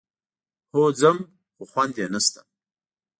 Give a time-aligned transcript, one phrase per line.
[0.75, 1.17] هو ځم،
[1.55, 2.41] خو خوند يې نشته.